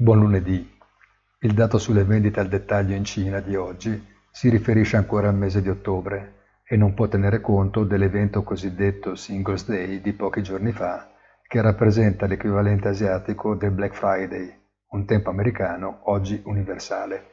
Buon 0.00 0.20
lunedì. 0.20 0.78
Il 1.40 1.54
dato 1.54 1.76
sulle 1.76 2.04
vendite 2.04 2.38
al 2.38 2.46
dettaglio 2.46 2.94
in 2.94 3.02
Cina 3.02 3.40
di 3.40 3.56
oggi 3.56 4.00
si 4.30 4.48
riferisce 4.48 4.96
ancora 4.96 5.26
al 5.28 5.34
mese 5.34 5.60
di 5.60 5.68
ottobre 5.68 6.34
e 6.62 6.76
non 6.76 6.94
può 6.94 7.08
tenere 7.08 7.40
conto 7.40 7.82
dell'evento 7.82 8.44
cosiddetto 8.44 9.16
Singles 9.16 9.66
Day 9.66 10.00
di 10.00 10.12
pochi 10.12 10.40
giorni 10.40 10.70
fa, 10.70 11.10
che 11.48 11.60
rappresenta 11.60 12.26
l'equivalente 12.26 12.86
asiatico 12.86 13.56
del 13.56 13.72
Black 13.72 13.92
Friday, 13.92 14.56
un 14.90 15.04
tempo 15.04 15.30
americano 15.30 16.02
oggi 16.04 16.40
universale. 16.44 17.30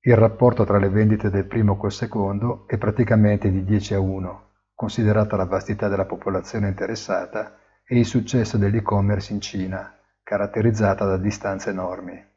Il 0.00 0.16
rapporto 0.16 0.64
tra 0.64 0.78
le 0.78 0.88
vendite 0.88 1.28
del 1.28 1.44
primo 1.44 1.76
col 1.76 1.92
secondo 1.92 2.66
è 2.66 2.78
praticamente 2.78 3.50
di 3.50 3.62
10 3.62 3.92
a 3.92 4.00
1, 4.00 4.44
considerata 4.74 5.36
la 5.36 5.44
vastità 5.44 5.88
della 5.88 6.06
popolazione 6.06 6.68
interessata 6.68 7.58
e 7.86 7.98
il 7.98 8.06
successo 8.06 8.56
dell'e-commerce 8.56 9.34
in 9.34 9.42
Cina, 9.42 9.96
caratterizzata 10.30 11.04
da 11.04 11.16
distanze 11.16 11.70
enormi 11.70 12.28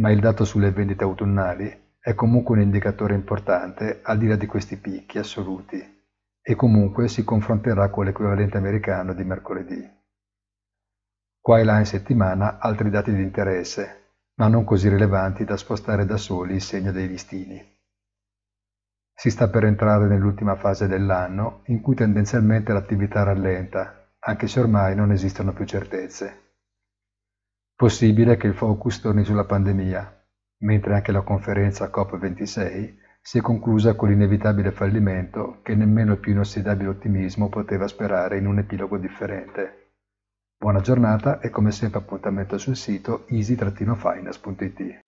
ma 0.00 0.10
il 0.10 0.18
dato 0.18 0.44
sulle 0.44 0.72
vendite 0.72 1.04
autunnali 1.04 1.88
è 2.00 2.14
comunque 2.14 2.56
un 2.56 2.62
indicatore 2.62 3.14
importante 3.14 4.00
al 4.02 4.18
di 4.18 4.26
là 4.26 4.36
di 4.36 4.46
questi 4.46 4.78
picchi 4.78 5.18
assoluti 5.18 5.98
e 6.42 6.54
comunque 6.54 7.08
si 7.08 7.22
confronterà 7.22 7.90
con 7.90 8.06
l'equivalente 8.06 8.56
americano 8.56 9.12
di 9.12 9.24
mercoledì. 9.24 9.98
Qua 11.38 11.58
e 11.58 11.64
là 11.64 11.78
in 11.78 11.84
settimana 11.84 12.58
altri 12.58 12.88
dati 12.88 13.12
di 13.12 13.22
interesse, 13.22 14.14
ma 14.36 14.48
non 14.48 14.64
così 14.64 14.88
rilevanti 14.88 15.44
da 15.44 15.56
spostare 15.56 16.06
da 16.06 16.16
soli 16.16 16.54
il 16.54 16.62
segno 16.62 16.92
dei 16.92 17.06
listini. 17.06 17.62
Si 19.14 19.28
sta 19.28 19.50
per 19.50 19.64
entrare 19.64 20.06
nell'ultima 20.06 20.56
fase 20.56 20.86
dell'anno 20.86 21.60
in 21.66 21.82
cui 21.82 21.94
tendenzialmente 21.94 22.72
l'attività 22.72 23.22
rallenta, 23.22 23.99
anche 24.20 24.46
se 24.48 24.60
ormai 24.60 24.94
non 24.94 25.12
esistono 25.12 25.52
più 25.52 25.64
certezze. 25.64 26.48
Possibile 27.74 28.36
che 28.36 28.46
il 28.46 28.54
focus 28.54 29.00
torni 29.00 29.24
sulla 29.24 29.44
pandemia, 29.44 30.24
mentre 30.58 30.94
anche 30.94 31.12
la 31.12 31.22
conferenza 31.22 31.90
COP26 31.90 32.98
si 33.22 33.38
è 33.38 33.40
conclusa 33.40 33.94
con 33.94 34.08
l'inevitabile 34.08 34.72
fallimento 34.72 35.60
che 35.62 35.74
nemmeno 35.74 36.12
il 36.12 36.18
più 36.18 36.32
inossidabile 36.32 36.90
ottimismo 36.90 37.48
poteva 37.48 37.86
sperare 37.86 38.38
in 38.38 38.46
un 38.46 38.58
epilogo 38.58 38.98
differente. 38.98 39.92
Buona 40.58 40.80
giornata 40.80 41.40
e 41.40 41.48
come 41.48 41.70
sempre 41.70 42.00
appuntamento 42.00 42.58
sul 42.58 42.76
sito 42.76 43.26
easy-finance.it. 43.28 45.00